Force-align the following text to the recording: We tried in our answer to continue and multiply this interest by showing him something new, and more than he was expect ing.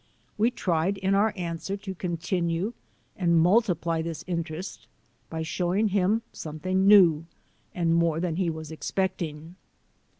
We 0.35 0.49
tried 0.49 0.97
in 0.97 1.13
our 1.13 1.31
answer 1.37 1.77
to 1.77 1.93
continue 1.93 2.73
and 3.15 3.39
multiply 3.39 4.01
this 4.01 4.23
interest 4.25 4.87
by 5.29 5.43
showing 5.43 5.89
him 5.89 6.23
something 6.33 6.87
new, 6.87 7.27
and 7.75 7.93
more 7.93 8.19
than 8.19 8.37
he 8.37 8.49
was 8.49 8.71
expect 8.71 9.21
ing. 9.21 9.57